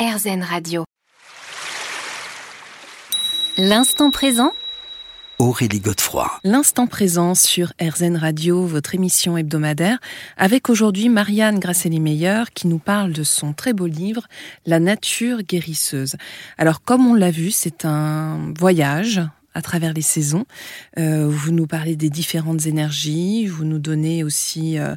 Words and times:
RZN 0.00 0.42
Radio. 0.42 0.84
L'instant 3.58 4.10
présent 4.10 4.52
Aurélie 5.38 5.80
Godefroy. 5.80 6.26
L'instant 6.42 6.86
présent 6.86 7.34
sur 7.34 7.74
RZN 7.78 8.16
Radio, 8.16 8.64
votre 8.64 8.94
émission 8.94 9.36
hebdomadaire, 9.36 9.98
avec 10.38 10.70
aujourd'hui 10.70 11.10
Marianne 11.10 11.58
Grasselli-Meyer 11.58 12.44
qui 12.54 12.66
nous 12.66 12.78
parle 12.78 13.12
de 13.12 13.22
son 13.22 13.52
très 13.52 13.74
beau 13.74 13.84
livre 13.84 14.26
La 14.64 14.80
nature 14.80 15.42
guérisseuse. 15.42 16.16
Alors 16.56 16.80
comme 16.80 17.06
on 17.06 17.12
l'a 17.12 17.30
vu, 17.30 17.50
c'est 17.50 17.84
un 17.84 18.54
voyage 18.58 19.20
à 19.54 19.62
travers 19.62 19.92
les 19.92 20.02
saisons. 20.02 20.44
Euh, 20.98 21.28
vous 21.28 21.52
nous 21.52 21.66
parlez 21.66 21.96
des 21.96 22.10
différentes 22.10 22.66
énergies, 22.66 23.46
vous 23.46 23.64
nous 23.64 23.78
donnez 23.78 24.22
aussi 24.24 24.78
euh, 24.78 24.94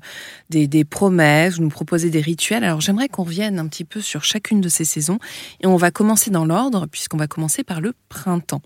des, 0.49 0.67
des, 0.67 0.83
promesses, 0.83 1.55
vous 1.55 1.63
nous 1.63 1.69
proposez 1.69 2.09
des 2.09 2.21
rituels. 2.21 2.63
Alors 2.63 2.81
j'aimerais 2.81 3.09
qu'on 3.09 3.23
revienne 3.23 3.59
un 3.59 3.67
petit 3.67 3.85
peu 3.85 4.01
sur 4.01 4.23
chacune 4.23 4.61
de 4.61 4.69
ces 4.69 4.85
saisons 4.85 5.19
et 5.61 5.67
on 5.67 5.77
va 5.77 5.91
commencer 5.91 6.29
dans 6.29 6.45
l'ordre 6.45 6.87
puisqu'on 6.87 7.17
va 7.17 7.27
commencer 7.27 7.63
par 7.63 7.81
le 7.81 7.93
printemps. 8.09 8.61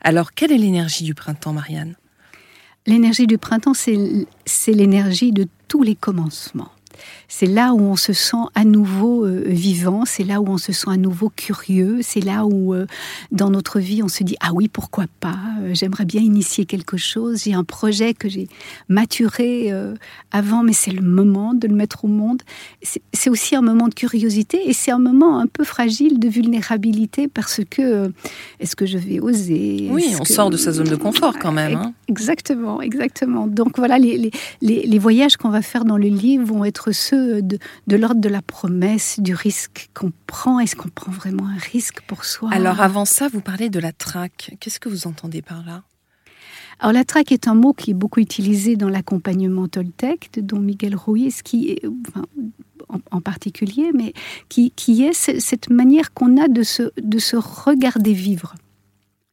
Alors 0.00 0.32
quelle 0.32 0.52
est 0.52 0.58
l'énergie 0.58 1.04
du 1.04 1.14
printemps, 1.14 1.52
Marianne? 1.52 1.96
L'énergie 2.86 3.26
du 3.26 3.36
printemps, 3.36 3.74
c'est 3.74 4.72
l'énergie 4.72 5.32
de 5.32 5.48
tous 5.66 5.82
les 5.82 5.96
commencements. 5.96 6.70
C'est 7.28 7.46
là 7.46 7.72
où 7.72 7.80
on 7.80 7.96
se 7.96 8.12
sent 8.12 8.36
à 8.54 8.64
nouveau 8.64 9.24
euh, 9.24 9.42
vivant, 9.46 10.04
c'est 10.04 10.24
là 10.24 10.40
où 10.40 10.48
on 10.48 10.58
se 10.58 10.72
sent 10.72 10.90
à 10.90 10.96
nouveau 10.96 11.30
curieux, 11.34 11.98
c'est 12.02 12.20
là 12.20 12.46
où 12.46 12.74
euh, 12.74 12.86
dans 13.32 13.50
notre 13.50 13.80
vie 13.80 14.02
on 14.02 14.08
se 14.08 14.22
dit 14.22 14.36
ah 14.40 14.50
oui 14.54 14.68
pourquoi 14.68 15.06
pas, 15.20 15.38
euh, 15.62 15.70
j'aimerais 15.74 16.04
bien 16.04 16.20
initier 16.20 16.66
quelque 16.66 16.96
chose, 16.96 17.42
j'ai 17.44 17.54
un 17.54 17.64
projet 17.64 18.14
que 18.14 18.28
j'ai 18.28 18.48
maturé 18.88 19.72
avant 20.30 20.62
mais 20.62 20.72
c'est 20.72 20.90
le 20.90 21.02
moment 21.02 21.54
de 21.54 21.66
le 21.68 21.74
mettre 21.74 22.04
au 22.04 22.08
monde. 22.08 22.42
C'est 23.12 23.30
aussi 23.30 23.56
un 23.56 23.62
moment 23.62 23.88
de 23.88 23.94
curiosité 23.94 24.68
et 24.68 24.72
c'est 24.72 24.90
un 24.90 24.98
moment 24.98 25.38
un 25.38 25.46
peu 25.46 25.64
fragile 25.64 26.18
de 26.18 26.28
vulnérabilité 26.28 27.28
parce 27.28 27.60
que 27.68 28.12
est-ce 28.60 28.76
que 28.76 28.86
je 28.86 28.98
vais 28.98 29.20
oser? 29.20 29.88
Oui, 29.90 30.14
on 30.20 30.24
sort 30.24 30.50
de 30.50 30.56
sa 30.56 30.72
zone 30.72 30.88
de 30.88 30.96
confort 30.96 31.38
quand 31.38 31.52
même. 31.52 31.76
Hein. 31.76 31.92
Exactement, 32.08 32.80
exactement. 32.80 33.46
Donc 33.46 33.78
voilà 33.78 33.98
les, 33.98 34.30
les, 34.62 34.82
les 34.86 34.98
voyages 34.98 35.36
qu'on 35.36 35.50
va 35.50 35.62
faire 35.62 35.84
dans 35.84 35.96
le 35.96 36.08
livre 36.08 36.44
vont 36.44 36.64
être 36.64 36.85
ceux 36.92 37.42
de, 37.42 37.58
de 37.86 37.96
l'ordre 37.96 38.20
de 38.20 38.28
la 38.28 38.42
promesse, 38.42 39.20
du 39.20 39.34
risque 39.34 39.90
qu'on 39.94 40.12
prend. 40.26 40.60
Est-ce 40.60 40.76
qu'on 40.76 40.88
prend 40.88 41.12
vraiment 41.12 41.46
un 41.46 41.58
risque 41.58 42.00
pour 42.02 42.24
soi? 42.24 42.50
Alors 42.52 42.80
avant 42.80 43.04
ça, 43.04 43.28
vous 43.28 43.40
parlez 43.40 43.70
de 43.70 43.78
la 43.78 43.92
traque. 43.92 44.56
Qu'est-ce 44.60 44.80
que 44.80 44.88
vous 44.88 45.06
entendez 45.06 45.42
par 45.42 45.64
là? 45.64 45.82
Alors 46.78 46.92
la 46.92 47.04
traque 47.04 47.32
est 47.32 47.48
un 47.48 47.54
mot 47.54 47.72
qui 47.72 47.92
est 47.92 47.94
beaucoup 47.94 48.20
utilisé 48.20 48.76
dans 48.76 48.90
l'accompagnement 48.90 49.66
Toltec, 49.66 50.30
dont 50.36 50.60
Miguel 50.60 50.94
Ruiz, 50.94 51.42
qui 51.42 51.70
est, 51.70 51.82
en, 53.10 53.20
particulier, 53.20 53.90
mais 53.94 54.12
qui, 54.48 54.72
qui 54.72 55.02
est 55.02 55.12
cette 55.12 55.70
manière 55.70 56.12
qu'on 56.12 56.36
a 56.36 56.48
de 56.48 56.62
se, 56.62 56.90
de 57.00 57.18
se 57.18 57.36
regarder 57.36 58.12
vivre 58.12 58.54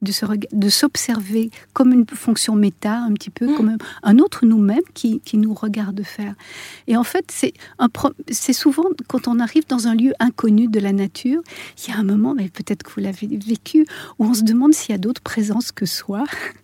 de 0.04 0.70
s'observer 0.70 1.50
comme 1.74 1.94
une 1.94 2.06
fonction 2.08 2.56
méta, 2.56 2.98
un 2.98 3.14
petit 3.14 3.30
peu 3.30 3.48
mm. 3.48 3.56
comme 3.56 3.78
un 4.04 4.20
autre 4.20 4.46
nous-mêmes 4.46 4.80
qui, 4.94 5.20
qui, 5.22 5.38
nous 5.38 5.54
regarde 5.54 6.04
faire. 6.04 6.36
Et 6.88 6.98
en 6.98 7.04
fait, 7.04 7.32
c'est 8.30 8.54
souvent 8.54 8.86
quand 9.08 9.28
on 9.28 9.40
arrive 9.40 9.66
dans 9.68 9.88
un 9.88 9.96
lieu 9.96 10.14
inconnu 10.20 10.68
de 10.68 10.80
la 10.80 10.94
nature, 10.94 11.42
il 11.78 11.92
y 11.92 11.94
a 11.94 12.00
un 12.00 12.04
moment, 12.04 12.34
mais 12.36 12.50
peut-être 12.50 12.84
que 12.84 12.92
vous 12.92 13.02
l'avez 13.02 13.28
vécu, 13.28 13.86
où 14.20 14.26
on 14.26 14.34
se 14.34 14.44
demande 14.44 14.74
s'il 14.74 14.92
y 14.92 14.96
a 14.96 15.00
d'autres 15.00 15.22
présences 15.22 15.72
que 15.72 15.86
soi. 15.86 16.24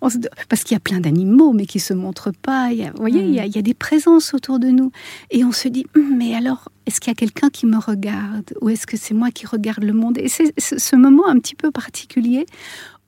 Parce 0.00 0.64
qu'il 0.64 0.74
y 0.74 0.76
a 0.76 0.80
plein 0.80 1.00
d'animaux, 1.00 1.52
mais 1.52 1.66
qui 1.66 1.80
se 1.80 1.94
montrent 1.94 2.32
pas. 2.32 2.70
Il 2.72 2.78
y 2.78 2.84
a, 2.84 2.90
vous 2.90 2.98
voyez, 2.98 3.22
il, 3.22 3.34
y 3.34 3.40
a, 3.40 3.46
il 3.46 3.54
y, 3.54 3.58
a, 3.58 3.62
des 3.62 3.74
présences 3.74 4.34
autour 4.34 4.58
de 4.58 4.68
nous. 4.68 4.92
Et 5.30 5.44
on 5.44 5.52
se 5.52 5.68
dit, 5.68 5.86
hum, 5.96 6.16
mais 6.16 6.34
alors, 6.34 6.68
est-ce 6.86 7.00
qu'il 7.00 7.10
y 7.10 7.12
a 7.12 7.16
quelqu'un 7.16 7.50
qui 7.50 7.66
me 7.66 7.78
regarde 7.78 8.52
Ou 8.60 8.68
est-ce 8.70 8.86
que 8.86 8.96
c'est 8.96 9.14
moi 9.14 9.30
qui 9.30 9.46
regarde 9.46 9.84
le 9.84 9.92
monde? 9.92 10.18
Et 10.18 10.28
c'est 10.28 10.52
ce 10.58 10.96
moment 10.96 11.26
un 11.26 11.38
petit 11.38 11.54
peu 11.54 11.70
particulier 11.70 12.46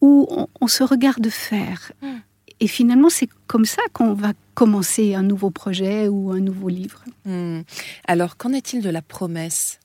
où 0.00 0.28
on, 0.60 0.66
se 0.66 0.82
regarde 0.82 1.28
faire. 1.28 1.92
Hum. 2.02 2.20
Et 2.60 2.68
finalement, 2.68 3.08
c'est 3.08 3.28
comme 3.46 3.64
ça 3.64 3.82
qu'on 3.92 4.14
va 4.14 4.32
commencer 4.54 5.14
un 5.14 5.22
nouveau 5.22 5.50
projet 5.50 6.08
ou 6.08 6.30
un 6.30 6.40
nouveau 6.40 6.68
livre. 6.68 7.04
Hum. 7.26 7.64
Alors, 8.06 8.36
qu'en 8.36 8.52
est-il 8.52 8.82
de 8.82 8.90
la 8.90 9.02
promesse? 9.02 9.80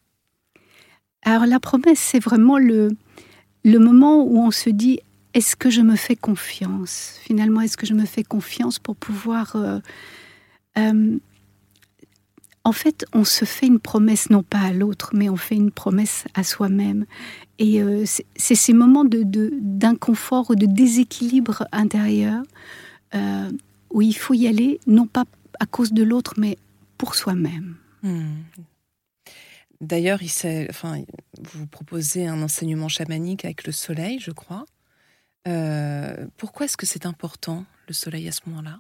Alors, 1.24 1.46
la 1.46 1.60
promesse, 1.60 2.00
c'est 2.00 2.20
vraiment 2.20 2.58
le, 2.58 2.90
le 3.64 3.80
moment 3.80 4.24
où 4.24 4.38
on 4.38 4.52
se 4.52 4.70
dit 4.70 5.00
est-ce 5.34 5.56
que 5.56 5.70
je 5.70 5.82
me 5.82 5.96
fais 5.96 6.16
confiance? 6.16 7.20
Finalement, 7.22 7.62
est-ce 7.62 7.78
que 7.78 7.86
je 7.86 7.94
me 7.94 8.06
fais 8.06 8.24
confiance 8.24 8.80
pour 8.80 8.96
pouvoir... 8.96 9.56
Euh, 9.56 9.80
euh, 10.78 11.18
en 12.64 12.72
fait, 12.72 13.06
on 13.14 13.24
se 13.24 13.46
fait 13.46 13.68
une 13.68 13.80
promesse 13.80 14.30
non 14.30 14.44
pas 14.44 14.60
à 14.60 14.74
l'autre, 14.74 15.12
mais 15.14 15.30
on 15.30 15.38
fait 15.38 15.56
une 15.56 15.72
promesse 15.72 16.26
à 16.34 16.44
soi-même. 16.44 17.06
Et 17.58 17.82
euh, 17.82 18.04
c'est 18.06 18.56
ces 18.56 18.74
moments 18.74 19.06
d'inconfort 19.06 20.48
de, 20.48 20.52
ou 20.52 20.56
de 20.56 20.66
déséquilibre 20.66 21.68
intérieur 21.72 22.44
où 23.92 24.04
il 24.04 24.16
faut 24.16 24.36
y 24.36 24.46
aller, 24.46 24.80
non 24.86 25.08
pas 25.08 25.26
à 25.60 25.66
cause 25.66 25.94
de 25.94 26.04
l'autre, 26.04 26.36
mais 26.38 26.60
pour 26.98 27.16
soi-même. 27.16 27.76
Hmm. 28.04 28.44
D'ailleurs, 29.82 30.20
enfin, 30.70 31.02
vous 31.42 31.66
proposez 31.66 32.28
un 32.28 32.42
enseignement 32.44 32.90
chamanique 32.90 33.46
avec 33.46 33.66
le 33.66 33.72
soleil, 33.72 34.20
je 34.20 34.32
crois. 34.32 34.66
Euh, 35.48 36.26
pourquoi 36.38 36.66
est-ce 36.66 36.78
que 36.78 36.86
c'est 36.86 37.06
important, 37.06 37.66
le 37.88 37.94
soleil, 37.94 38.28
à 38.28 38.32
ce 38.32 38.42
moment-là? 38.48 38.80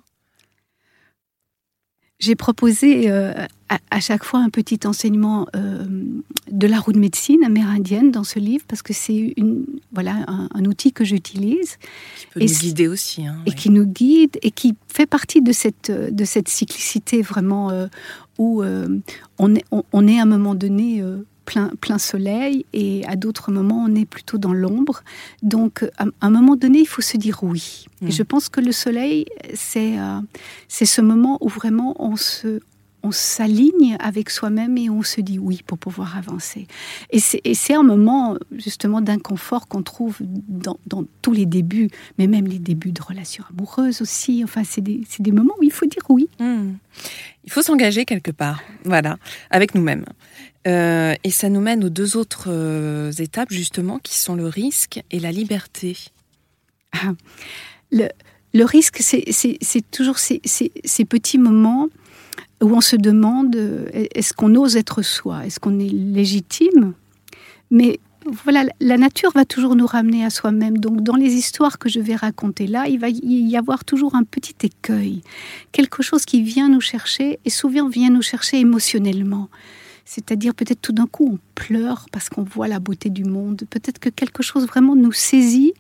J'ai 2.20 2.36
proposé 2.36 3.10
euh, 3.10 3.32
à, 3.70 4.00
chaque 4.02 4.26
fois 4.26 4.42
un 4.42 4.50
petit 4.50 4.80
enseignement 4.86 5.48
euh, 5.56 5.86
de 6.52 6.68
la 6.68 6.78
roue 6.78 6.92
de 6.92 7.00
médecine 7.00 7.42
amérindienne 7.46 8.12
dans 8.12 8.26
ce 8.26 8.40
livre 8.40 8.66
parce 8.68 8.82
que 8.82 8.92
c'est 8.92 9.34
une 9.38 9.66
voilà 9.94 10.26
un, 10.28 10.66
outil 10.66 10.92
que 10.92 11.06
j'utilise. 11.06 11.78
Qui 12.18 12.28
peut 12.28 12.40
nous 12.42 12.46
guider 12.46 12.90
aussi 12.90 13.26
hein, 13.26 13.42
et 13.46 13.54
qui 13.54 13.70
nous 13.70 13.86
guide 13.86 14.38
et 14.42 14.52
qui 14.52 14.76
fait 14.90 15.06
partie 15.06 15.42
de 15.42 15.54
cette 15.54 15.92
de 15.92 16.26
cette 16.26 16.50
cyclicité 16.50 17.22
vraiment 17.22 17.72
où 18.38 18.64
on 18.64 19.56
est 19.56 19.64
on, 19.72 20.08
est 20.10 20.20
à 20.20 20.24
un 20.24 20.26
moment 20.26 20.56
donné 20.56 21.02
plein, 21.50 21.98
soleil 21.98 22.66
et 22.74 23.06
à 23.08 23.16
d'autres 23.16 23.52
moments 23.52 23.84
on 23.88 23.96
est 23.96 24.06
plutôt 24.06 24.38
dans 24.38 24.54
l'ombre. 24.54 25.04
Donc 25.42 25.86
à, 25.98 26.06
un 26.22 26.30
moment 26.30 26.56
donné, 26.56 26.80
il 26.80 26.88
faut 26.88 27.02
se 27.02 27.18
dire 27.18 27.40
oui. 27.44 27.86
Et 28.02 28.06
mm. 28.06 28.12
je 28.12 28.24
pense 28.24 28.50
que 28.50 28.62
le 28.62 28.72
soleil, 28.72 29.26
c'est 29.54 30.00
euh, 30.00 30.20
c'est 30.68 30.86
ce 30.86 31.02
moment 31.02 31.38
où 31.42 31.50
vraiment 31.50 31.96
on 32.00 32.16
se, 32.16 32.60
on 33.04 33.12
s'aligne 33.12 33.96
avec 34.00 34.30
soi-même 34.30 34.78
et 34.78 34.90
on 34.90 35.04
se 35.04 35.22
dit 35.22 35.40
oui 35.40 35.62
pour 35.66 35.78
pouvoir 35.78 36.18
avancer. 36.18 36.68
Et 37.12 37.20
c'est 37.20 37.74
un 37.74 37.84
moment 37.84 38.38
justement 38.52 39.02
d'inconfort 39.02 39.68
qu'on 39.68 39.84
trouve 39.84 40.18
dans, 40.22 40.78
tous 41.22 41.34
les 41.34 41.46
débuts, 41.46 41.90
mais 42.18 42.28
même 42.28 42.48
les 42.48 42.60
débuts 42.60 42.92
de 42.92 43.02
relations 43.02 43.44
amoureuses 43.50 44.02
aussi. 44.02 44.44
Enfin, 44.44 44.64
c'est 44.64 44.82
des, 44.82 45.02
des, 45.20 45.32
moments 45.32 45.56
où 45.60 45.64
il 45.64 45.72
faut 45.72 45.86
dire 45.86 46.04
oui. 46.10 46.30
Hmm. 46.40 46.74
Il 47.46 47.52
faut 47.52 47.62
s'engager 47.62 48.06
quelque 48.06 48.32
part, 48.32 48.62
voilà, 48.84 49.18
avec 49.50 49.76
nous-mêmes. 49.76 50.06
Euh, 50.68 51.16
et 51.24 51.32
ça 51.32 51.50
nous 51.50 51.62
mène 51.62 51.84
aux 51.86 51.90
deux 51.90 52.18
autres 52.18 52.48
euh, 52.48 53.12
étapes 53.14 53.52
justement, 53.52 53.98
qui 54.00 54.18
sont 54.18 54.36
le 54.36 54.48
risque 54.48 55.02
et 55.10 55.20
la 55.20 55.32
liberté. 55.32 55.98
Ah, 56.92 57.14
le, 57.92 58.10
le 58.54 58.66
risque, 58.66 59.00
c'est 59.02 59.92
toujours 59.92 60.20
ces, 60.20 60.42
ces, 60.44 60.72
ces 60.84 61.06
petits 61.06 61.38
moments 61.38 61.88
où 62.62 62.76
on 62.76 62.82
se 62.82 62.96
demande 62.96 63.56
est-ce 63.94 64.34
qu'on 64.34 64.56
ose 64.56 64.76
être 64.76 65.02
soi, 65.02 65.46
est-ce 65.46 65.60
qu'on 65.60 65.80
est 65.80 65.90
légitime? 65.90 66.94
Mais 67.72 68.00
voilà, 68.26 68.66
la 68.80 68.98
nature 68.98 69.32
va 69.34 69.46
toujours 69.46 69.76
nous 69.76 69.86
ramener 69.86 70.26
à 70.26 70.30
soi-même. 70.30 70.78
Donc, 70.78 71.02
dans 71.02 71.16
les 71.16 71.34
histoires 71.34 71.80
que 71.80 71.90
je 71.90 72.00
vais 72.00 72.16
raconter 72.16 72.68
là, 72.68 72.88
il 72.88 73.00
va 73.00 73.08
y 73.10 73.56
avoir 73.56 73.86
toujours 73.86 74.16
un 74.16 74.24
petit 74.24 74.56
écueil, 74.64 75.22
quelque 75.72 76.04
chose 76.04 76.26
qui 76.26 76.42
vient 76.42 76.70
nous 76.70 76.82
chercher 76.82 77.40
et 77.46 77.50
souvent 77.50 77.88
vient 77.88 78.10
nous 78.10 78.22
chercher 78.22 78.60
émotionnellement. 78.60 79.50
C'est-à-dire 80.06 80.56
peut-être 80.56 80.82
tout 80.82 80.92
d'un 80.92 81.06
coup 81.06 81.34
on 81.34 81.40
pleure 81.54 82.08
parce 82.12 82.30
qu'on 82.30 82.44
voit 82.44 82.68
la 82.68 82.80
beauté 82.80 83.10
du 83.10 83.24
monde. 83.24 83.64
Peut-être 83.70 84.00
que 84.00 84.10
quelque 84.10 84.42
chose 84.42 84.66
vraiment 84.66 84.96
nous 84.96 85.12
saisit 85.12 85.74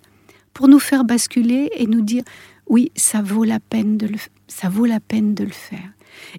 pour 0.54 0.68
nous 0.68 0.80
faire 0.80 1.04
basculer 1.04 1.72
et 1.75 1.88
nous 1.88 2.02
dire 2.02 2.24
oui, 2.68 2.92
ça 2.96 3.24
vaut 3.24 3.44
la 3.44 3.60
peine 3.60 3.98
de 3.98 4.06
le, 4.06 4.18
ça 4.48 4.70
vaut 4.70 4.86
la 4.86 5.00
peine 5.00 5.34
de 5.34 5.44
le 5.44 5.52
faire. 5.52 5.90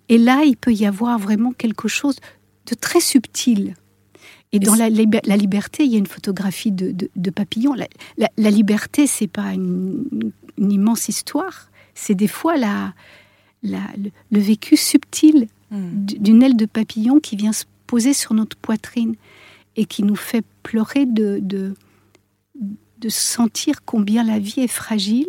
Et 0.08 0.18
là, 0.18 0.42
il 0.44 0.56
peut 0.56 0.72
y 0.72 0.86
avoir 0.86 1.18
vraiment 1.18 1.52
quelque 1.52 1.88
chose 1.88 2.16
de 2.66 2.74
très 2.74 3.00
subtil. 3.00 3.74
Et 4.52 4.58
dans 4.58 4.74
la, 4.74 4.88
liberté, 4.88 5.84
il 5.84 5.92
y 5.92 5.94
a 5.94 5.98
une 5.98 6.06
photographie 6.06 6.72
de, 6.72 7.08
de, 7.14 7.30
papillon. 7.30 7.74
La, 8.16 8.50
liberté, 8.50 9.06
c'est 9.06 9.28
pas 9.28 9.54
une, 9.54 10.32
immense 10.58 11.08
histoire. 11.08 11.70
C'est 11.94 12.16
des 12.16 12.26
fois 12.26 12.56
la, 12.56 12.92
le, 13.62 14.40
vécu 14.40 14.76
subtil 14.76 15.46
hmm. 15.70 16.04
d'une 16.04 16.42
aile 16.42 16.56
de 16.56 16.66
papillon 16.66 17.20
qui 17.20 17.36
vient 17.36 17.52
se 17.52 17.64
poser 17.86 18.12
sur 18.12 18.34
notre 18.34 18.56
poitrine 18.56 19.14
et 19.76 19.84
qui 19.84 20.02
nous 20.02 20.16
fait 20.16 20.44
pleurer 20.64 21.06
de, 21.06 21.38
de, 21.40 21.74
de 22.98 23.08
sentir 23.08 23.84
combien 23.84 24.24
la 24.24 24.40
vie 24.40 24.60
est 24.60 24.68
fragile 24.68 25.28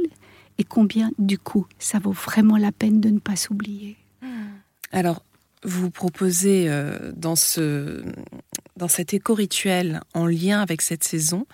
et 0.57 0.63
combien, 0.63 1.11
du 1.19 1.37
coup, 1.37 1.65
ça 1.79 1.99
vaut 1.99 2.11
vraiment 2.11 2.57
la 2.57 2.71
peine 2.71 2.99
de 3.01 3.09
ne 3.09 3.19
pas 3.19 3.35
s'oublier. 3.35 3.97
Alors, 4.91 5.23
vous 5.63 5.89
proposez 5.91 6.65
euh, 6.67 7.11
dans, 7.15 7.35
ce, 7.35 8.03
dans 8.77 8.87
cet 8.87 9.13
éco-rituel 9.13 10.01
en 10.13 10.25
lien 10.25 10.61
avec 10.61 10.81
cette 10.81 11.03
saison 11.03 11.45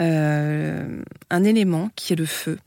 euh, 0.00 1.02
un 1.28 1.44
élément 1.44 1.90
qui 1.94 2.12
est 2.12 2.16
le 2.16 2.26
feu. 2.26 2.58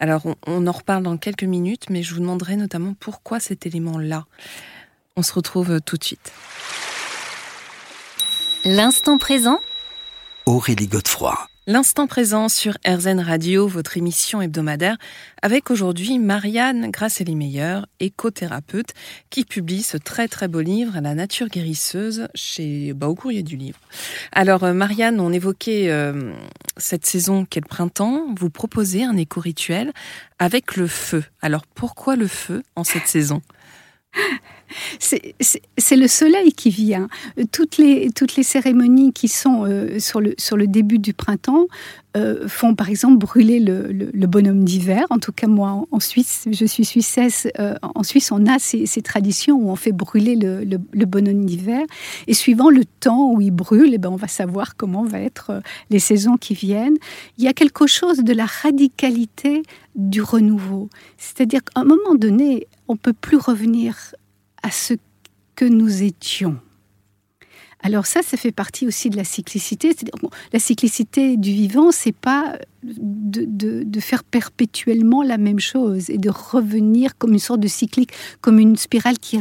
Alors, 0.00 0.22
on, 0.46 0.66
en 0.66 0.72
reparle 0.72 1.02
dans 1.02 1.18
quelques 1.18 1.44
minutes, 1.44 1.90
mais 1.90 2.02
je 2.02 2.14
vous 2.14 2.20
demanderai 2.20 2.56
notamment 2.56 2.94
pourquoi 2.98 3.40
cet 3.40 3.66
élément-là. 3.66 4.24
On 5.16 5.22
se 5.22 5.32
retrouve 5.32 5.80
tout 5.82 5.96
de 5.96 6.04
suite. 6.04 6.32
L'instant 8.64 9.18
présent 9.18 9.60
Aurélie 10.46 10.86
Godefroy. 10.86 11.36
L'instant 11.70 12.06
présent 12.06 12.48
sur 12.48 12.78
RZN 12.86 13.20
Radio, 13.20 13.68
votre 13.68 13.98
émission 13.98 14.40
hebdomadaire, 14.40 14.96
avec 15.42 15.70
aujourd'hui 15.70 16.18
Marianne 16.18 16.90
Grasselli-Meyer, 16.90 17.80
écothérapeute, 18.00 18.94
qui 19.28 19.44
publie 19.44 19.82
ce 19.82 19.98
très 19.98 20.28
très 20.28 20.48
beau 20.48 20.62
livre, 20.62 20.98
La 21.02 21.14
nature 21.14 21.48
guérisseuse, 21.48 22.28
chez, 22.34 22.94
bah, 22.94 23.08
au 23.08 23.14
courrier 23.14 23.42
du 23.42 23.58
livre. 23.58 23.78
Alors 24.32 24.64
euh, 24.64 24.72
Marianne, 24.72 25.20
on 25.20 25.30
évoquait 25.30 25.90
euh, 25.90 26.32
cette 26.78 27.04
saison 27.04 27.44
qu'est 27.44 27.60
le 27.60 27.68
printemps, 27.68 28.28
vous 28.34 28.48
proposez 28.48 29.04
un 29.04 29.18
éco-rituel 29.18 29.92
avec 30.38 30.74
le 30.74 30.86
feu. 30.86 31.22
Alors 31.42 31.66
pourquoi 31.66 32.16
le 32.16 32.28
feu 32.28 32.62
en 32.76 32.84
cette 32.84 33.08
saison? 33.08 33.42
C'est 34.98 35.96
le 35.96 36.08
soleil 36.08 36.52
qui 36.52 36.70
vient. 36.70 37.08
Toutes 37.52 37.78
les, 37.78 38.10
toutes 38.10 38.36
les 38.36 38.42
cérémonies 38.42 39.12
qui 39.12 39.28
sont 39.28 39.64
euh, 39.64 39.98
sur, 39.98 40.20
le, 40.20 40.34
sur 40.38 40.56
le 40.56 40.66
début 40.66 40.98
du 40.98 41.14
printemps 41.14 41.66
euh, 42.18 42.48
font 42.48 42.74
par 42.74 42.88
exemple 42.88 43.18
brûler 43.18 43.60
le, 43.60 44.26
bonhomme 44.26 44.64
d'hiver. 44.64 45.06
En 45.10 45.18
tout 45.18 45.32
cas, 45.32 45.46
moi, 45.46 45.84
en, 45.90 46.00
Suisse, 46.00 46.46
je 46.50 46.64
suis 46.66 46.84
suissesse. 46.84 47.48
Euh, 47.58 47.74
en 47.82 48.02
Suisse, 48.02 48.32
on 48.32 48.46
a 48.46 48.58
ces, 48.58 48.86
traditions 49.02 49.56
où 49.56 49.70
on 49.70 49.76
fait 49.76 49.92
brûler 49.92 50.36
le, 50.36 51.06
bonhomme 51.06 51.44
d'hiver. 51.44 51.82
Et 52.26 52.34
suivant 52.34 52.70
le 52.70 52.84
temps 52.84 53.32
où 53.32 53.40
il 53.40 53.50
brûle, 53.50 53.94
eh 53.94 53.98
ben, 53.98 54.10
on 54.10 54.16
va 54.16 54.28
savoir 54.28 54.76
comment 54.76 55.04
vont 55.04 55.16
être 55.16 55.62
les 55.90 55.98
saisons 55.98 56.36
qui 56.36 56.54
viennent. 56.54 56.96
Il 57.38 57.44
y 57.44 57.48
a 57.48 57.52
quelque 57.52 57.86
chose 57.86 58.18
de 58.18 58.32
la 58.32 58.46
radicalité 58.46 59.62
du 59.94 60.20
renouveau. 60.20 60.88
C'est-à-dire 61.16 61.62
qu'à 61.64 61.80
un 61.80 61.84
moment 61.84 62.14
donné, 62.14 62.66
on 62.88 62.96
peut 62.96 63.12
plus 63.12 63.38
revenir 63.38 63.96
à 64.62 64.70
ce 64.70 64.94
que 65.54 65.64
nous 65.64 66.02
étions. 66.02 66.58
Alors 67.80 68.06
ça, 68.06 68.22
ça 68.22 68.36
fait 68.36 68.52
partie 68.52 68.86
aussi 68.86 69.08
de 69.08 69.16
la 69.16 69.24
cyclicité. 69.24 69.94
la 70.52 70.58
cyclicité 70.58 71.36
du 71.36 71.50
vivant, 71.50 71.92
c'est 71.92 72.12
pas 72.12 72.58
de, 72.82 74.00
faire 74.00 74.24
perpétuellement 74.24 75.22
la 75.22 75.38
même 75.38 75.60
chose 75.60 76.10
et 76.10 76.18
de 76.18 76.30
revenir 76.30 77.16
comme 77.18 77.32
une 77.32 77.38
sorte 77.38 77.60
de 77.60 77.68
cyclique, 77.68 78.12
comme 78.40 78.58
une 78.58 78.76
spirale 78.76 79.18
qui 79.18 79.38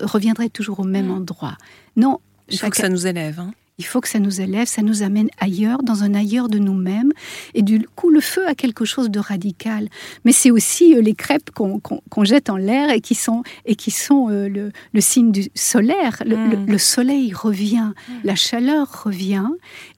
reviendrait 0.00 0.48
toujours 0.48 0.80
au 0.80 0.84
même 0.84 1.08
mmh. 1.08 1.18
endroit. 1.18 1.56
Non. 1.96 2.20
Il 2.48 2.58
faut 2.58 2.70
que 2.70 2.76
ça 2.76 2.88
nous 2.88 3.06
élève. 3.06 3.40
Hein. 3.40 3.52
Il 3.78 3.84
faut 3.84 4.00
que 4.00 4.08
ça 4.08 4.20
nous 4.20 4.40
élève, 4.40 4.66
ça 4.66 4.80
nous 4.80 5.02
amène 5.02 5.28
ailleurs, 5.38 5.82
dans 5.82 6.02
un 6.02 6.14
ailleurs 6.14 6.48
de 6.48 6.58
nous-mêmes. 6.58 7.12
Et 7.52 7.60
du 7.60 7.86
coup, 7.94 8.08
le 8.08 8.20
feu 8.20 8.46
a 8.46 8.54
quelque 8.54 8.86
chose 8.86 9.10
de 9.10 9.18
radical. 9.18 9.90
Mais 10.24 10.32
c'est 10.32 10.50
aussi 10.50 10.94
euh, 10.94 11.02
les 11.02 11.14
crêpes 11.14 11.50
qu'on 11.50 12.24
jette 12.24 12.48
en 12.48 12.56
l'air 12.56 12.90
et 12.90 13.02
qui 13.02 13.14
sont, 13.14 13.42
et 13.66 13.76
qui 13.76 13.90
sont 13.90 14.30
euh, 14.30 14.48
le, 14.48 15.00
signe 15.00 15.30
du 15.30 15.50
solaire. 15.54 16.22
Le, 16.24 16.36
mm. 16.36 16.78
soleil 16.78 17.34
revient, 17.34 17.92
mm. 18.08 18.12
la 18.24 18.34
chaleur 18.34 19.04
revient, 19.04 19.48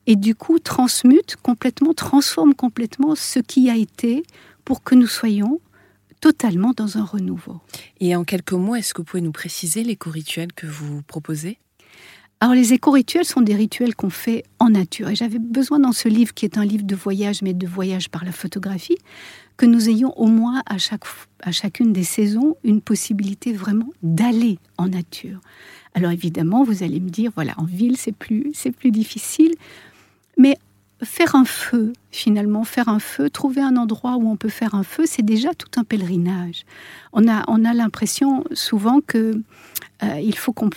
et 0.07 0.17
du 0.17 0.35
coup 0.35 0.59
transmute 0.59 1.37
complètement, 1.37 1.95
transforme 1.95 2.55
complètement 2.55 3.15
ce 3.15 3.39
qui 3.39 3.71
a 3.71 3.77
été 3.77 4.25
pour 4.65 4.83
que 4.83 4.97
nous 4.97 5.07
soyons 5.07 5.61
totalement 6.21 6.73
dans 6.77 6.99
un 6.99 7.05
renouveau. 7.05 7.61
Et 8.01 8.17
en 8.17 8.25
quelques 8.25 8.53
mots, 8.53 8.75
est-ce 8.75 8.93
que 8.93 9.03
vous 9.03 9.05
pouvez 9.05 9.23
nous 9.23 9.33
préciser 9.33 9.85
l'éco-rituel 9.85 10.53
que 10.53 10.67
vous 10.67 11.03
proposez? 11.03 11.59
Alors 12.41 12.55
les 12.55 12.73
éco-rituels 12.73 13.25
sont 13.25 13.41
des 13.41 13.57
rituels 13.57 13.97
qu'on 13.97 14.11
fait 14.11 14.45
en 14.61 14.71
nature. 14.71 15.09
Et 15.09 15.17
j'avais 15.17 15.41
besoin 15.41 15.81
dans 15.81 15.93
ce 15.93 16.09
livre, 16.09 16.33
qui 16.35 16.45
est 16.45 16.57
un 16.57 16.65
livre 16.65 16.85
de 16.85 16.95
voyage, 16.95 17.43
mais 17.43 17.53
de 17.53 17.67
voyage 17.67 18.11
par 18.11 18.25
la 18.25 18.31
photographie, 18.31 18.99
que 19.57 19.67
nous 19.67 19.89
ayons 19.89 20.17
au 20.17 20.27
moins 20.27 20.63
à, 20.67 20.79
chaque, 20.79 21.03
à 21.43 21.51
chacune 21.51 21.93
des 21.93 22.05
saisons 22.05 22.57
une 22.63 22.81
possibilité 22.81 23.53
vraiment 23.53 23.91
d'aller 24.05 24.61
en 24.77 24.87
nature. 24.87 25.41
Alors 25.95 26.13
évidemment, 26.13 26.63
vous 26.63 26.85
allez 26.85 27.01
me 27.01 27.11
dire, 27.11 27.33
voilà, 27.35 27.55
en 27.57 27.65
ville, 27.65 27.97
c'est 27.97 28.13
plus, 28.13 28.53
c'est 28.55 28.71
plus 28.71 28.93
difficile. 28.93 29.55
Mais 30.37 30.57
faire 31.03 31.35
un 31.35 31.45
feu, 31.45 31.93
finalement, 32.13 32.63
faire 32.63 32.89
un 32.89 33.01
feu, 33.01 33.31
trouver 33.31 33.63
un 33.63 33.77
endroit 33.77 34.17
où 34.17 34.29
on 34.29 34.37
peut 34.37 34.49
faire 34.49 34.77
un 34.77 34.85
feu, 34.85 35.05
c'est 35.07 35.25
déjà 35.25 35.55
tout 35.55 35.81
un 35.81 35.83
pèlerinage. 35.83 36.65
On 37.13 37.29
a, 37.29 37.43
on 37.49 37.65
a 37.65 37.75
l'impression 37.75 38.45
souvent 38.53 39.01
que 39.01 39.43
euh, 40.05 40.21
il 40.21 40.37
faut 40.37 40.53
qu'on 40.53 40.71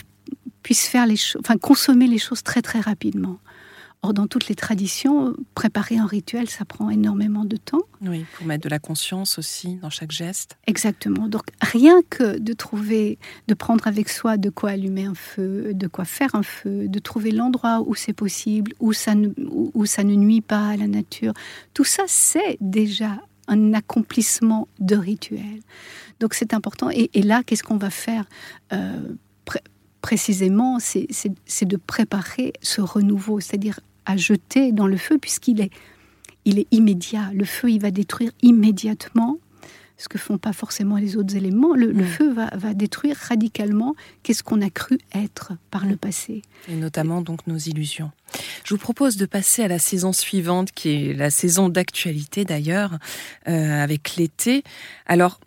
puisse 0.63 0.87
faire 0.87 1.05
les 1.05 1.17
enfin 1.39 1.57
consommer 1.57 2.07
les 2.07 2.17
choses 2.17 2.43
très 2.43 2.61
très 2.61 2.79
rapidement. 2.79 3.39
Or, 4.03 4.15
dans 4.15 4.25
toutes 4.25 4.47
les 4.47 4.55
traditions, 4.55 5.35
préparer 5.53 5.97
un 5.97 6.07
rituel, 6.07 6.49
ça 6.49 6.65
prend 6.65 6.89
énormément 6.89 7.45
de 7.45 7.55
temps. 7.55 7.83
Oui, 8.01 8.25
pour 8.35 8.47
mettre 8.47 8.63
de 8.63 8.69
la 8.69 8.79
conscience 8.79 9.37
aussi 9.37 9.75
dans 9.75 9.91
chaque 9.91 10.09
geste. 10.09 10.57
Exactement. 10.65 11.27
Donc, 11.27 11.43
rien 11.61 12.01
que 12.09 12.39
de 12.39 12.53
trouver, 12.53 13.19
de 13.47 13.53
prendre 13.53 13.85
avec 13.85 14.09
soi 14.09 14.37
de 14.37 14.49
quoi 14.49 14.71
allumer 14.71 15.05
un 15.05 15.13
feu, 15.13 15.75
de 15.75 15.85
quoi 15.85 16.05
faire 16.05 16.33
un 16.33 16.41
feu, 16.41 16.87
de 16.87 16.97
trouver 16.97 17.29
l'endroit 17.29 17.83
où 17.85 17.93
c'est 17.93 18.13
possible, 18.13 18.73
où 18.79 18.91
ça, 18.91 19.13
ne, 19.13 19.29
où, 19.37 19.85
ça 19.85 20.03
ne 20.03 20.15
nuit 20.15 20.41
pas 20.41 20.69
à 20.69 20.77
la 20.77 20.87
nature, 20.87 21.33
tout 21.75 21.83
ça, 21.83 22.03
c'est 22.07 22.57
déjà 22.59 23.21
un 23.47 23.75
accomplissement 23.75 24.67
de 24.79 24.95
rituel. 24.95 25.61
Donc, 26.19 26.33
c'est 26.33 26.55
important. 26.55 26.89
Et, 26.89 27.21
là, 27.21 27.43
qu'est-ce 27.43 27.61
qu'on 27.61 27.77
va 27.77 27.91
faire? 27.91 28.25
Euh, 28.73 28.99
précisément, 30.01 30.77
c'est 30.79 31.65
de 31.65 31.77
préparer 31.77 32.53
ce 32.61 32.81
renouveau, 32.81 33.39
c'est-à-dire 33.39 33.79
à 34.05 34.17
jeter 34.17 34.71
dans 34.71 34.87
le 34.87 34.97
feu, 34.97 35.17
puisqu'il 35.17 35.61
est, 35.61 35.71
il 36.45 36.59
est 36.59 36.67
immédiat. 36.71 37.31
Le 37.33 37.45
feu, 37.45 37.69
il 37.69 37.79
va 37.79 37.91
détruire 37.91 38.31
immédiatement 38.41 39.37
ce 40.01 40.09
que 40.09 40.17
font 40.17 40.39
pas 40.39 40.51
forcément 40.51 40.97
les 40.97 41.15
autres 41.15 41.35
éléments. 41.35 41.75
Le, 41.75 42.03
feu 42.03 42.33
va, 42.33 42.73
détruire 42.73 43.15
radicalement 43.15 43.95
qu'est-ce 44.23 44.41
qu'on 44.41 44.61
a 44.61 44.69
cru 44.71 44.97
être 45.13 45.53
par 45.69 45.85
le 45.85 45.95
passé. 45.95 46.41
Et 46.67 46.75
notamment 46.75 47.21
donc 47.21 47.45
nos 47.45 47.57
illusions. 47.57 48.11
Je 48.65 48.73
vous 48.73 48.79
propose 48.79 49.15
de 49.17 49.27
passer 49.27 49.63
à 49.63 49.67
la 49.67 49.77
saison 49.77 50.11
suivante, 50.11 50.71
qui 50.71 50.89
est 50.89 51.13
la 51.13 51.29
saison 51.29 51.69
d'actualité 51.69 52.45
d'ailleurs, 52.45 52.97
euh, 53.47 53.83
avec 53.83 54.15
l'été. 54.15 54.63
Alors, 55.05 55.39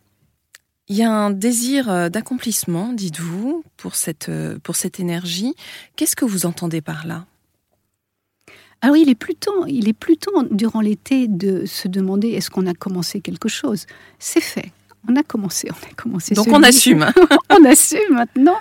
il 0.89 0.97
y 0.97 1.03
a 1.03 1.11
un 1.11 1.31
désir 1.31 1.91
euh, 1.91 2.09
d'accomplissement, 2.09 2.93
dites-vous, 2.93 3.65
pour 3.77 3.95
cette, 3.95 4.29
euh, 4.29 4.59
pour 4.63 4.77
cette 4.77 5.01
énergie. 5.01 5.55
Qu'est-ce 5.97 6.17
que 6.17 6.25
vous 6.25 6.47
entendez 6.47 6.81
par 6.81 7.07
là? 7.07 7.27
Alors 8.81 8.99
il 8.99 9.09
est 9.09 9.15
plus 9.15 9.35
temps, 9.35 9.65
il 9.67 9.89
est 9.89 9.95
plus 9.95 10.19
temps 10.19 10.43
durant 10.51 10.83
l'été 10.83 11.27
de 11.27 11.65
se 11.65 11.89
demander 11.89 12.29
est-ce 12.29 12.51
qu'on 12.51 12.67
a 12.67 12.75
commencé 12.75 13.23
quelque 13.23 13.49
chose? 13.49 13.87
C'est 14.19 14.43
fait 14.43 14.73
on 15.09 15.17
a 15.17 15.23
commencé, 15.23 15.69
on 15.71 15.87
a 15.91 15.95
commencé. 15.95 16.35
Donc 16.35 16.49
on 16.49 16.63
assume. 16.63 17.07
on 17.51 17.65
assume 17.65 18.01
maintenant. 18.11 18.57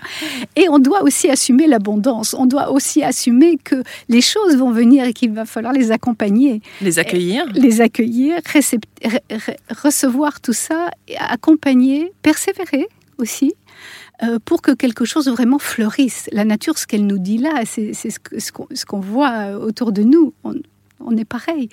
Et 0.56 0.68
on 0.70 0.80
doit 0.80 1.04
aussi 1.04 1.30
assumer 1.30 1.68
l'abondance. 1.68 2.34
On 2.34 2.46
doit 2.46 2.72
aussi 2.72 3.04
assumer 3.04 3.58
que 3.64 3.84
les 4.10 4.22
choses 4.22 4.56
vont 4.58 4.72
venir 4.72 5.06
et 5.06 5.14
qu'il 5.14 5.32
va 5.32 5.46
falloir 5.46 5.74
les 5.74 5.92
accompagner. 5.92 6.62
Les 6.82 7.00
accueillir. 7.00 7.46
Les 7.54 7.82
accueillir, 7.82 8.40
recevoir 9.84 10.42
tout 10.42 10.54
ça, 10.54 10.92
accompagner, 11.18 12.12
persévérer 12.22 12.88
aussi 13.18 13.54
euh, 14.24 14.40
pour 14.44 14.62
que 14.62 14.72
quelque 14.72 15.06
chose 15.06 15.28
vraiment 15.30 15.60
fleurisse. 15.60 16.30
La 16.32 16.46
nature, 16.46 16.78
ce 16.78 16.88
qu'elle 16.88 17.06
nous 17.06 17.20
dit 17.20 17.38
là, 17.38 17.64
c'est 17.66 17.94
ce 17.94 18.86
qu'on 18.86 19.00
voit 19.00 19.52
autour 19.58 19.92
de 19.92 20.04
nous 20.04 20.34
on 20.44 20.54
est 21.12 21.26
pareil. 21.26 21.70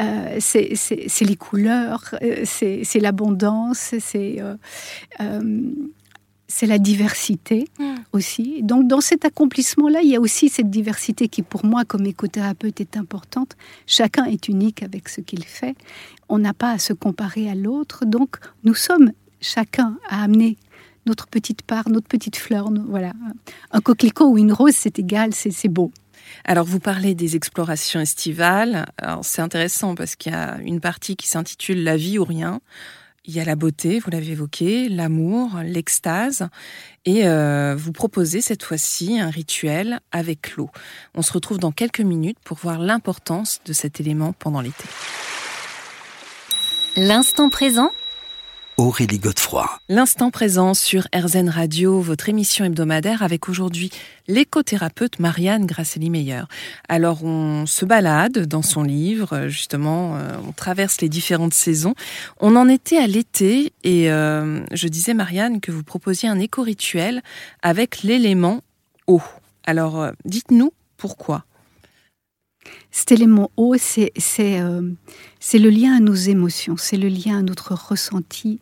Euh, 0.00 0.36
c'est 0.40 1.24
les 1.24 1.36
couleurs, 1.36 2.14
euh, 2.22 2.42
c'est 2.44 3.00
l'abondance, 3.00 3.94
euh, 4.14 4.56
c'est 6.46 6.66
la 6.66 6.78
diversité 6.78 7.68
mm. 7.78 7.94
aussi. 8.12 8.62
Donc 8.62 8.86
dans 8.88 9.00
cet 9.00 9.24
accomplissement-là, 9.24 10.00
il 10.02 10.10
y 10.10 10.16
a 10.16 10.20
aussi 10.20 10.48
cette 10.48 10.70
diversité 10.70 11.28
qui 11.28 11.42
pour 11.42 11.64
moi 11.64 11.84
comme 11.84 12.06
écothérapeute 12.06 12.80
est 12.80 12.96
importante. 12.96 13.56
Chacun 13.86 14.24
est 14.24 14.48
unique 14.48 14.82
avec 14.82 15.08
ce 15.08 15.20
qu'il 15.20 15.44
fait. 15.44 15.76
On 16.28 16.38
n'a 16.38 16.54
pas 16.54 16.70
à 16.70 16.78
se 16.78 16.92
comparer 16.92 17.50
à 17.50 17.54
l'autre. 17.54 18.04
Donc 18.04 18.36
nous 18.64 18.74
sommes 18.74 19.12
chacun 19.40 19.98
à 20.08 20.22
amener 20.22 20.56
notre 21.06 21.26
petite 21.26 21.62
part, 21.62 21.88
notre 21.88 22.08
petite 22.08 22.36
fleur. 22.36 22.70
Voilà. 22.88 23.12
Un 23.72 23.80
coquelicot 23.80 24.26
ou 24.26 24.38
une 24.38 24.52
rose, 24.52 24.74
c'est 24.74 24.98
égal, 24.98 25.34
c'est 25.34 25.68
beau. 25.68 25.92
Alors, 26.44 26.64
vous 26.64 26.80
parlez 26.80 27.14
des 27.14 27.36
explorations 27.36 28.00
estivales. 28.00 28.86
c'est 29.22 29.42
intéressant 29.42 29.94
parce 29.94 30.16
qu'il 30.16 30.32
y 30.32 30.34
a 30.34 30.58
une 30.62 30.80
partie 30.80 31.16
qui 31.16 31.28
s'intitule 31.28 31.82
La 31.84 31.96
vie 31.96 32.18
ou 32.18 32.24
rien. 32.24 32.60
Il 33.26 33.34
y 33.34 33.40
a 33.40 33.44
la 33.44 33.56
beauté, 33.56 34.00
vous 34.00 34.10
l'avez 34.10 34.32
évoqué, 34.32 34.90
l'amour, 34.90 35.58
l'extase. 35.64 36.48
Et 37.06 37.26
euh, 37.26 37.74
vous 37.74 37.92
proposez 37.92 38.42
cette 38.42 38.62
fois-ci 38.62 39.18
un 39.18 39.30
rituel 39.30 40.00
avec 40.12 40.56
l'eau. 40.56 40.68
On 41.14 41.22
se 41.22 41.32
retrouve 41.32 41.58
dans 41.58 41.72
quelques 41.72 42.00
minutes 42.00 42.36
pour 42.44 42.58
voir 42.58 42.78
l'importance 42.78 43.60
de 43.64 43.72
cet 43.72 43.98
élément 43.98 44.34
pendant 44.34 44.60
l'été. 44.60 44.84
L'instant 46.96 47.48
présent 47.48 47.90
Aurélie 48.76 49.18
Godefroy. 49.18 49.68
L'instant 49.88 50.32
présent 50.32 50.74
sur 50.74 51.06
RZN 51.14 51.48
Radio, 51.48 52.00
votre 52.00 52.28
émission 52.28 52.64
hebdomadaire 52.64 53.22
avec 53.22 53.48
aujourd'hui 53.48 53.90
l'écothérapeute 54.26 55.20
Marianne 55.20 55.64
Grasselli-Meyer. 55.64 56.42
Alors 56.88 57.22
on 57.22 57.66
se 57.66 57.84
balade 57.84 58.46
dans 58.46 58.62
son 58.62 58.82
livre, 58.82 59.46
justement, 59.46 60.16
euh, 60.16 60.36
on 60.48 60.50
traverse 60.50 61.00
les 61.00 61.08
différentes 61.08 61.54
saisons. 61.54 61.94
On 62.40 62.56
en 62.56 62.68
était 62.68 62.98
à 62.98 63.06
l'été 63.06 63.72
et 63.84 64.10
euh, 64.10 64.64
je 64.72 64.88
disais 64.88 65.14
Marianne 65.14 65.60
que 65.60 65.70
vous 65.70 65.84
proposiez 65.84 66.28
un 66.28 66.40
éco-rituel 66.40 67.22
avec 67.62 68.02
l'élément 68.02 68.60
eau. 69.06 69.22
Alors 69.64 70.00
euh, 70.00 70.10
dites-nous 70.24 70.72
pourquoi. 70.96 71.44
Cet 72.90 73.12
élément 73.12 73.50
eau, 73.56 73.74
c'est 73.78 74.12
le 74.18 75.68
lien 75.70 75.96
à 75.96 76.00
nos 76.00 76.14
émotions, 76.14 76.76
c'est 76.76 76.96
le 76.96 77.08
lien 77.08 77.38
à 77.38 77.42
notre 77.42 77.74
ressenti, 77.74 78.60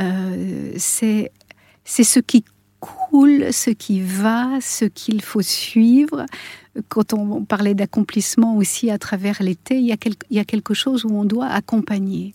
euh, 0.00 0.72
c'est 0.76 1.30
ce 1.84 2.20
qui 2.20 2.44
coule, 2.80 3.52
ce 3.52 3.70
qui 3.70 4.00
va, 4.00 4.58
ce 4.60 4.84
qu'il 4.84 5.22
faut 5.22 5.42
suivre. 5.42 6.26
Quand 6.88 7.12
on 7.12 7.44
parlait 7.44 7.74
d'accomplissement 7.74 8.56
aussi 8.56 8.90
à 8.90 8.98
travers 8.98 9.42
l'été, 9.42 9.78
il, 9.78 9.96
il, 10.30 10.36
y 10.36 10.38
a 10.38 10.44
quelque 10.44 10.74
chose 10.74 11.04
où 11.04 11.10
on 11.10 11.24
doit 11.24 11.46
accompagner. 11.46 12.34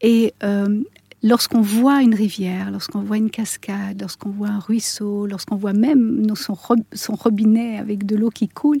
Et 0.00 0.34
euh, 0.42 0.82
lorsqu'on 1.24 1.62
voit 1.62 2.02
une 2.02 2.14
rivière, 2.14 2.70
lorsqu'on 2.70 3.00
voit 3.00 3.16
une 3.16 3.30
cascade, 3.30 3.98
lorsqu'on 4.02 4.28
voit 4.28 4.48
un 4.48 4.58
ruisseau, 4.58 5.26
lorsqu'on 5.26 5.56
voit 5.56 5.72
même 5.72 6.22
son, 6.36 7.14
robinet 7.14 7.78
avec 7.78 8.04
de 8.04 8.14
l'eau 8.14 8.28
qui 8.28 8.46
coule, 8.46 8.76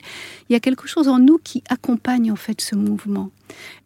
il 0.48 0.52
y 0.52 0.56
a 0.56 0.60
quelque 0.60 0.86
chose 0.86 1.08
en 1.08 1.18
nous 1.18 1.38
qui 1.38 1.64
accompagne 1.70 2.30
en 2.30 2.36
fait 2.36 2.60
ce 2.60 2.76
mouvement. 2.76 3.30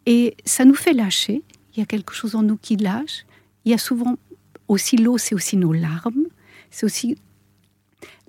Et 0.07 0.37
ça 0.45 0.65
nous 0.65 0.75
fait 0.75 0.93
lâcher. 0.93 1.45
Il 1.73 1.79
y 1.79 1.83
a 1.85 1.87
quelque 1.87 2.13
chose 2.13 2.35
en 2.35 2.43
nous 2.43 2.57
qui 2.57 2.77
lâche. 2.77 3.25
Il 3.65 3.71
y 3.71 3.75
a 3.75 3.79
souvent 3.79 4.17
aussi 4.67 4.97
l'eau, 4.97 5.19
c'est 5.19 5.37
aussi 5.37 5.57
nos 5.57 5.73
larmes. 5.73 6.27
C'est 6.71 6.85
aussi 6.85 7.17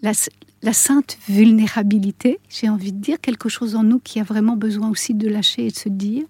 la 0.02 0.74
sainte 0.74 1.18
vulnérabilité, 1.28 2.40
j'ai 2.50 2.70
envie 2.70 2.94
de 2.94 3.00
dire, 3.00 3.20
quelque 3.20 3.50
chose 3.50 3.76
en 3.76 3.84
nous 3.84 4.00
qui 4.00 4.20
a 4.20 4.24
vraiment 4.24 4.56
besoin 4.56 4.90
aussi 4.90 5.16
de 5.16 5.28
lâcher 5.28 5.66
et 5.66 5.72
de 5.72 5.76
se 5.76 5.90
dire. 5.90 6.26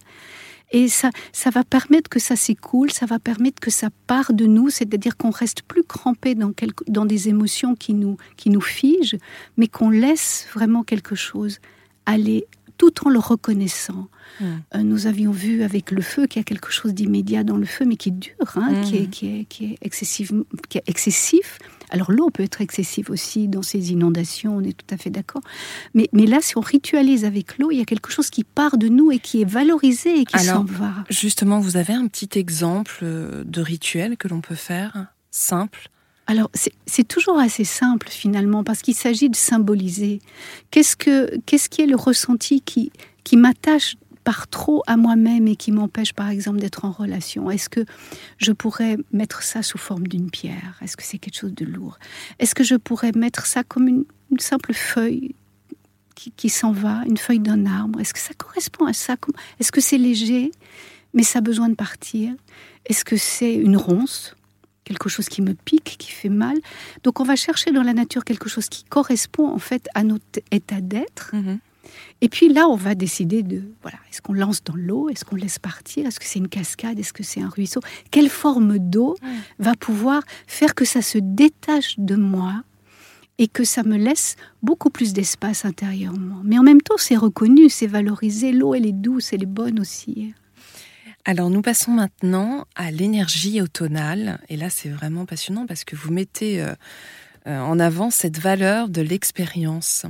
Et 0.72 0.88
ça, 0.88 1.10
ça 1.32 1.50
va 1.50 1.64
permettre 1.64 2.10
que 2.10 2.20
ça 2.20 2.36
s'écoule, 2.36 2.92
ça 2.92 3.06
va 3.06 3.20
permettre 3.20 3.60
que 3.60 3.72
ça 3.72 3.90
part 4.08 4.34
de 4.34 4.46
nous, 4.46 4.70
c'est-à-dire 4.70 5.18
qu'on 5.18 5.32
reste 5.32 5.64
plus 5.64 5.84
crampé 5.84 6.36
dans, 6.36 6.52
dans 6.88 7.06
des 7.06 7.30
émotions 7.30 7.76
qui 7.76 7.94
nous, 7.94 8.18
qui 8.38 8.50
nous 8.50 8.62
figent, 8.62 9.18
mais 9.58 9.68
qu'on 9.68 9.90
laisse 9.90 10.48
vraiment 10.54 10.84
quelque 10.84 11.16
chose 11.16 11.60
aller 12.06 12.46
tout 12.78 13.06
en 13.06 13.10
le 13.10 13.20
reconnaissant. 13.20 14.08
Mmh. 14.40 14.46
Euh, 14.76 14.84
nous 14.84 15.06
avions 15.06 15.32
vu 15.32 15.64
avec 15.64 15.92
le 15.92 16.02
feu 16.02 16.26
qu'il 16.26 16.40
y 16.40 16.42
a 16.42 16.44
quelque 16.44 16.72
chose 16.72 16.94
d'immédiat 16.94 17.44
dans 17.44 17.58
le 17.58 17.66
feu, 17.66 17.86
mais 17.86 17.98
qui 17.98 18.12
dure, 18.12 18.34
hein, 18.56 18.82
qui, 18.84 18.96
est, 18.96 19.02
mmh. 19.02 19.10
qui, 19.10 19.28
est, 19.28 19.46
qui, 19.46 19.66
est 19.66 19.78
excessif, 19.82 20.32
qui 20.70 20.78
est 20.78 20.84
excessif. 20.88 21.60
Alors 21.90 22.12
l'eau 22.12 22.30
peut 22.30 22.44
être 22.44 22.62
excessive 22.62 23.10
aussi 23.10 23.48
dans 23.48 23.62
ces 23.62 23.92
inondations, 23.92 24.58
on 24.58 24.62
est 24.62 24.78
tout 24.78 24.94
à 24.94 24.98
fait 24.98 25.10
d'accord. 25.10 25.42
Mais, 25.94 26.10
mais 26.14 26.26
là, 26.26 26.40
si 26.42 26.58
on 26.58 26.62
ritualise 26.62 27.26
avec 27.26 27.58
l'eau, 27.58 27.72
il 27.72 27.78
y 27.78 27.82
a 27.82 27.86
quelque 27.86 28.12
chose 28.12 28.30
qui 28.30 28.44
part 28.44 28.78
de 28.78 28.88
nous 28.88 29.12
et 29.12 29.20
qui 29.20 29.42
est 29.42 29.50
valorisé 29.50 30.20
et 30.22 30.26
qui 30.26 30.40
s'en 30.40 30.64
va. 30.64 30.94
Justement, 31.10 31.60
vous 31.60 31.78
avez 31.78 31.94
un 31.94 32.08
petit 32.08 32.38
exemple 32.38 33.06
de 33.46 33.62
rituel 33.62 34.18
que 34.18 34.28
l'on 34.28 34.42
peut 34.42 34.56
faire, 34.56 35.08
simple? 35.32 35.90
Alors, 36.28 36.52
c'est 36.86 37.08
toujours 37.08 37.40
assez 37.40 37.64
simple 37.64 38.08
finalement, 38.08 38.64
parce 38.64 38.84
qu'il 38.84 38.94
s'agit 38.94 39.32
de 39.32 39.36
symboliser. 39.36 40.20
Qu'est-ce 40.70 40.96
que 40.96 41.36
qu'est-ce 41.48 41.70
qui 41.70 41.82
est 41.82 41.88
le 41.88 41.96
ressenti 41.96 42.62
qui, 42.62 42.92
qui 43.24 43.36
m'attache 43.36 43.96
par 44.24 44.48
trop 44.48 44.84
à 44.88 44.98
moi-même 44.98 45.48
et 45.48 45.56
qui 45.56 45.72
m'empêche 45.72 46.14
par 46.14 46.30
exemple 46.30 46.60
d'être 46.60 46.86
en 46.86 46.92
relation 46.92 47.50
Est-ce 47.50 47.70
que 47.70 47.86
je 48.38 48.52
pourrais 48.52 48.98
mettre 49.12 49.44
ça 49.44 49.64
sous 49.64 49.78
forme 49.78 50.08
d'une 50.08 50.30
pierre? 50.30 50.78
Est-ce 50.82 50.98
que 50.98 51.04
c'est 51.04 51.18
quelque 51.18 51.38
chose 51.38 51.54
de 51.54 51.66
lourd? 51.66 51.98
Est-ce 52.40 52.56
que 52.56 52.64
je 52.64 52.76
pourrais 52.76 53.12
mettre 53.14 53.46
ça 53.46 53.64
comme 53.64 53.88
une, 53.88 54.06
simple 54.38 54.74
feuille 54.74 55.36
qui, 56.16 56.50
s'en 56.50 56.72
va, 56.72 57.04
une 57.08 57.18
feuille 57.18 57.40
d'un 57.40 57.66
arbre? 57.66 58.00
Est-ce 58.00 58.14
que 58.14 58.20
ça 58.20 58.34
correspond 58.38 58.86
à 58.86 58.94
ça? 58.94 59.16
Est-ce 59.60 59.72
que 59.72 59.82
c'est 59.82 59.98
léger 59.98 60.52
mais 61.14 61.24
ça 61.24 61.40
a 61.40 61.42
besoin 61.42 61.70
de 61.70 61.76
partir? 61.76 62.34
Est-ce 62.86 63.04
que 63.04 63.18
c'est 63.18 63.56
une 63.56 63.78
ronce 63.78 64.36
quelque 64.84 65.10
chose 65.10 65.30
qui 65.30 65.42
me 65.42 65.54
pique, 65.54 65.96
qui 65.98 66.12
fait 66.12 66.30
mal? 66.30 66.58
Donc 67.04 67.20
on 67.20 67.24
va 67.24 67.36
chercher 67.36 67.72
dans 67.72 67.84
la 67.84 67.94
nature 67.94 68.24
quelque 68.24 68.50
chose 68.50 68.70
qui 68.70 68.84
correspond 68.84 69.48
en 69.48 69.60
fait 69.60 69.88
à 69.96 70.04
notre 70.04 70.40
état 70.52 70.82
d'être. 70.82 71.32
Mhm. 71.34 71.60
Et 72.22 72.30
puis 72.30 72.52
là, 72.52 72.68
on 72.68 72.76
va 72.76 72.96
décider 72.96 73.44
de, 73.44 73.64
voilà, 73.82 73.98
est-ce 74.10 74.22
qu'on 74.22 74.34
lance 74.34 74.64
dans 74.64 74.76
l'eau, 74.76 75.10
est-ce 75.10 75.24
qu'on 75.24 75.36
laisse 75.36 75.60
partir, 75.60 76.06
est-ce 76.06 76.20
que 76.20 76.26
c'est 76.26 76.40
une 76.40 76.50
cascade, 76.50 77.00
est-ce 77.00 77.14
que 77.14 77.24
c'est 77.24 77.42
un 77.42 77.50
ruisseau? 77.50 77.80
Quelle 78.12 78.30
forme 78.30 78.78
d'eau 78.78 79.16
va 79.58 79.74
pouvoir 79.76 80.24
faire 80.48 80.76
que 80.76 80.86
ça 80.86 81.02
se 81.02 81.18
détache 81.18 81.96
de 81.98 82.16
moi 82.16 82.64
et 83.38 83.48
que 83.48 83.64
ça 83.64 83.84
me 83.84 83.98
laisse 83.98 84.36
beaucoup 84.62 84.90
plus 84.90 85.14
d'espace 85.14 85.64
intérieurement? 85.64 86.42
Mais 86.44 86.60
en 86.60 86.64
même 86.64 86.82
temps, 86.82 86.98
c'est 86.98 87.16
reconnu, 87.16 87.70
c'est 87.70 87.88
valorisé. 87.88 88.52
L'eau, 88.52 88.76
elle 88.76 88.86
est 88.86 88.92
douce, 88.92 89.32
elle 89.32 89.44
est 89.44 89.46
bonne 89.46 89.80
aussi. 89.80 90.34
Alors 91.26 91.50
nous 91.50 91.62
passons 91.62 91.92
maintenant 91.92 92.66
à 92.76 92.92
l'énergie 92.92 93.62
automnale. 93.62 94.40
Et 94.50 94.58
là, 94.58 94.70
c'est 94.70 94.90
vraiment 94.90 95.26
passionnant 95.26 95.68
parce 95.68 95.84
que 95.84 95.96
vous 95.96 96.12
mettez 96.12 96.62
euh, 96.62 96.74
euh, 97.48 97.60
en 97.60 97.80
avant 97.80 98.10
cette 98.10 98.40
valeur 98.40 98.90
de 98.90 99.02
l'expérience 99.02 100.06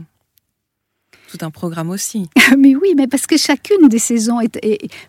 tout 1.30 1.46
un 1.46 1.52
programme 1.52 1.90
aussi. 1.90 2.28
mais 2.58 2.76
oui, 2.76 2.94
mais 2.98 3.08
parce 3.08 3.28
que 3.28 3.38
chacune 3.38 3.88
des 3.88 4.00
saisons 4.00 4.40
est, 4.42 4.58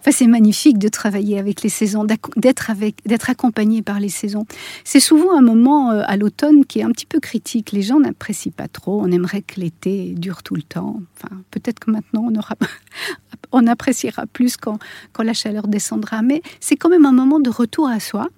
enfin, 0.00 0.11
c'est 0.11 0.27
magnifique 0.27 0.79
de 0.79 0.89
travailler 0.89 1.39
avec 1.39 1.62
les 1.62 1.69
saisons, 1.69 2.05
d'être 2.37 2.71
avec, 2.71 2.97
d'être 3.07 3.31
accompagné 3.31 3.83
par 3.83 4.00
les 4.00 4.09
saisons. 4.09 4.47
C'est 4.85 5.00
souvent 5.00 5.37
un 5.37 5.41
moment 5.41 5.91
euh, 5.91 6.03
à 6.07 6.17
l'automne 6.17 6.65
qui 6.65 6.81
est 6.81 6.83
un 6.83 6.91
petit 6.91 7.07
peu 7.07 7.21
critique. 7.21 7.73
Les 7.73 7.83
gens 7.83 8.00
n'apprécient 8.00 8.53
pas 8.55 8.69
trop. 8.69 9.00
On 9.00 9.11
aimerait 9.11 9.43
que 9.43 9.61
l'été 9.61 10.15
dure 10.17 10.43
tout 10.43 10.55
le 10.55 10.62
temps. 10.62 11.00
Enfin, 11.17 11.35
peut-être 11.50 11.81
que 11.81 11.91
maintenant 11.91 12.27
on 12.31 12.35
aura, 12.37 12.55
on 13.53 13.67
appréciera 13.67 14.27
plus 14.27 14.57
quand, 14.57 14.79
quand 15.12 15.23
la 15.23 15.35
chaleur 15.35 15.69
descendra. 15.69 16.23
Mais 16.23 16.43
c'est 16.61 16.77
quand 16.77 16.91
même 16.91 17.07
un 17.07 17.12
moment 17.12 17.41
de 17.41 17.50
retour 17.50 17.89
à 17.89 17.99
soi. 17.99 18.29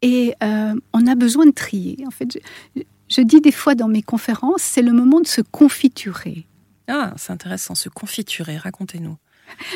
Et 0.00 0.34
euh, 0.42 0.74
on 0.92 1.06
a 1.06 1.14
besoin 1.16 1.44
de 1.46 1.50
trier. 1.50 1.98
En 2.06 2.10
fait, 2.10 2.38
je, 2.76 2.82
je 3.08 3.20
dis 3.20 3.40
des 3.40 3.52
fois 3.52 3.74
dans 3.74 3.88
mes 3.88 4.02
conférences, 4.02 4.62
c'est 4.62 4.82
le 4.82 4.92
moment 4.92 5.20
de 5.20 5.26
se 5.26 5.40
confiturer. 5.40 6.46
Ah, 6.88 7.12
c'est 7.16 7.32
intéressant, 7.32 7.74
se 7.74 7.88
confiturer, 7.88 8.56
racontez-nous. 8.56 9.16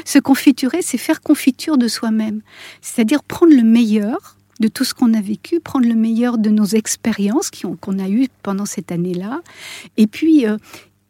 Se 0.05 0.19
confiturer, 0.19 0.83
c'est 0.83 0.99
faire 0.99 1.21
confiture 1.21 1.79
de 1.79 1.89
soi-même. 1.89 2.43
C'est-à-dire 2.81 3.23
prendre 3.23 3.55
le 3.55 3.63
meilleur 3.63 4.37
de 4.61 4.69
tout 4.69 4.85
ce 4.85 4.95
qu'on 4.95 5.13
a 5.15 5.21
vécu, 5.21 5.61
prendre 5.61 5.87
le 5.87 5.95
meilleur 5.95 6.39
de 6.39 6.51
nos 6.51 6.65
expériences 6.65 7.51
qu'on 7.81 7.99
a 7.99 8.09
eues 8.09 8.29
pendant 8.43 8.67
cette 8.67 8.93
année-là, 8.93 9.43
et 9.97 10.07
puis 10.07 10.47
euh, 10.47 10.57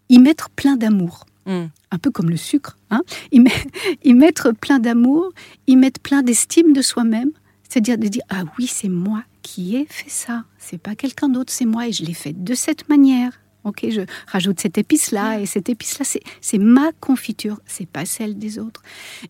y 0.08 0.18
mettre 0.18 0.50
plein 0.50 0.76
d'amour. 0.76 1.26
Hmm. 1.44 1.66
Un 1.90 1.98
peu 1.98 2.10
comme 2.10 2.30
le 2.30 2.36
sucre. 2.36 2.78
Hein 2.90 3.02
y, 3.32 3.44
y 4.04 4.14
mettre 4.14 4.52
plein 4.52 4.78
d'amour, 4.78 5.32
y 5.66 5.76
mettre 5.76 6.00
plein 6.00 6.22
d'estime 6.22 6.72
de 6.72 6.82
soi-même. 6.82 7.30
C'est-à-dire 7.68 7.98
de 7.98 8.08
dire 8.08 8.22
Ah 8.28 8.44
oui, 8.58 8.66
c'est 8.66 8.88
moi 8.88 9.24
qui 9.42 9.76
ai 9.76 9.86
fait 9.88 10.10
ça. 10.10 10.44
C'est 10.58 10.78
pas 10.78 10.94
quelqu'un 10.94 11.28
d'autre, 11.28 11.52
c'est 11.52 11.64
moi 11.64 11.88
et 11.88 11.92
je 11.92 12.04
l'ai 12.04 12.14
fait 12.14 12.32
de 12.32 12.54
cette 12.54 12.88
manière. 12.88 13.41
Ok, 13.64 13.86
je 13.90 14.00
rajoute 14.26 14.58
cette 14.60 14.76
épice-là 14.76 15.38
et 15.40 15.46
cette 15.46 15.68
épice-là, 15.68 16.04
c'est 16.40 16.58
ma 16.58 16.90
confiture, 17.00 17.60
c'est 17.66 17.86
pas 17.86 18.04
celle 18.04 18.36
des 18.38 18.58
autres. 18.58 18.82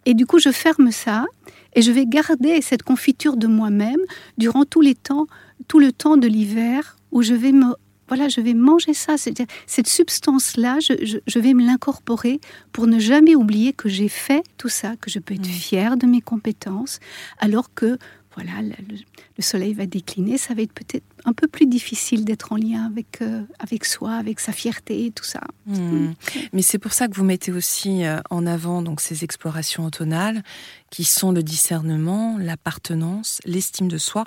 Et 0.07 0.15
du 0.15 0.25
coup, 0.25 0.39
je 0.39 0.51
ferme 0.51 0.91
ça 0.91 1.27
et 1.75 1.83
je 1.83 1.93
vais 1.93 2.07
garder 2.07 2.63
cette 2.63 2.83
confiture 2.83 3.37
de 3.37 3.47
moi-même 3.47 4.01
durant 4.39 4.65
tous 4.65 4.81
les 4.81 4.95
temps, 4.95 5.27
tout 5.69 5.79
le 5.79 5.93
temps 5.93 6.17
de 6.17 6.27
l'hiver 6.27 6.97
où 7.11 7.23
je 7.23 7.35
vais 7.35 7.53
me 7.53 7.75
voilà, 8.09 8.29
je 8.29 8.43
vais 8.43 8.53
manger 8.53 8.93
ça. 8.93 9.15
Cette 9.17 9.89
substance-là, 9.89 10.81
je, 10.81 11.19
je, 11.27 11.39
vais 11.39 11.55
me 11.55 11.65
l'incorporer 11.65 12.41
pour 12.71 12.87
ne 12.87 12.99
jamais 12.99 13.35
oublier 13.35 13.73
que 13.73 13.89
j'ai 13.89 14.11
fait 14.11 14.43
tout 14.59 14.69
ça, 14.69 14.97
que 14.97 15.09
je 15.09 15.19
peux 15.19 15.33
être 15.33 15.47
fière 15.47 15.97
de 15.97 16.07
mes 16.07 16.21
compétences, 16.21 17.01
alors 17.39 17.73
que 17.73 17.97
voilà, 18.35 18.63
le, 18.63 19.43
soleil 19.43 19.75
va 19.75 19.87
décliner, 19.87 20.39
ça 20.39 20.55
va 20.55 20.63
être 20.63 20.73
peut-être 20.73 21.05
un 21.25 21.33
peu 21.33 21.49
plus 21.49 21.67
difficile 21.67 22.25
d'être 22.25 22.53
en 22.53 22.57
lien 22.57 22.87
avec, 22.87 23.21
euh, 23.21 23.43
avec 23.59 23.85
soi, 23.85 24.15
avec 24.15 24.41
sa 24.41 24.53
fierté 24.53 25.07
et 25.07 25.11
tout 25.11 25.25
ça. 25.25 25.41
Hmm. 25.67 25.75
Hmm. 25.75 26.15
Mais 26.53 26.63
c'est 26.63 26.79
pour 26.79 26.93
ça 26.93 27.09
que 27.09 27.15
vous 27.17 27.25
mettez 27.25 27.53
aussi 27.53 28.05
euh, 28.05 28.21
en 28.31 28.47
avant 28.47 28.83
donc 28.83 29.01
ces 29.01 29.25
explorations 29.25 29.85
automnales 29.85 30.43
qui 30.91 31.05
sont 31.05 31.33
le 31.33 31.43
discernement, 31.43 32.39
l'appartenance, 32.39 33.41
l'estime 33.45 33.89
de 33.89 33.99
soi 33.99 34.25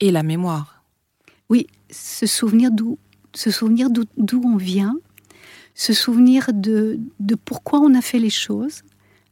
et 0.00 0.10
la 0.10 0.22
mémoire. 0.22 0.82
Oui, 1.48 1.66
se 1.90 2.26
souvenir 2.26 2.70
d'où 2.72 2.98
se 3.36 3.50
souvenir 3.50 3.88
d'où 3.90 4.42
on 4.44 4.56
vient, 4.56 4.96
se 5.74 5.92
souvenir 5.92 6.48
de, 6.52 6.98
de 7.20 7.34
pourquoi 7.34 7.80
on 7.80 7.94
a 7.94 8.00
fait 8.00 8.18
les 8.18 8.30
choses. 8.30 8.82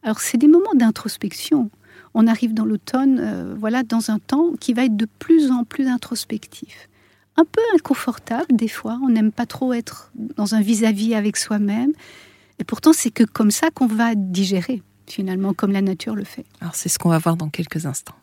Alors 0.03 0.21
c'est 0.21 0.37
des 0.37 0.47
moments 0.47 0.75
d'introspection 0.75 1.71
on 2.15 2.27
arrive 2.27 2.55
dans 2.55 2.65
l'automne, 2.65 3.19
euh, 3.21 3.55
voilà, 3.59 3.83
dans 3.83 4.11
un 4.11 4.19
temps 4.19 4.53
qui 4.59 4.73
va 4.73 4.85
être 4.85 4.97
de 4.97 5.07
plus 5.19 5.51
en 5.51 5.65
plus 5.65 5.89
introspectif. 5.89 6.89
Un 7.37 7.45
peu 7.45 7.61
inconfortable 7.75 8.47
des 8.55 8.69
fois, 8.69 8.99
on 9.03 9.09
n'aime 9.09 9.33
pas 9.33 9.47
trop 9.47 9.73
être 9.73 10.13
dans 10.15 10.55
un 10.55 10.61
vis-à-vis 10.61 11.15
avec 11.15 11.37
soi-même. 11.37 11.93
Et 12.61 12.65
pourtant, 12.65 12.93
c'est 12.93 13.11
que 13.11 13.25
comme 13.25 13.51
ça 13.51 13.71
qu'on 13.75 13.87
va 13.87 14.15
digérer, 14.15 14.83
finalement, 15.09 15.53
comme 15.53 15.73
la 15.73 15.83
nature 15.83 16.15
le 16.15 16.25
fait. 16.25 16.47
Alors 16.61 16.77
c'est 16.77 16.89
ce 16.89 16.99
qu'on 16.99 17.09
va 17.09 17.19
voir 17.19 17.37
dans 17.37 17.49
quelques 17.49 17.87
instants. 17.87 18.15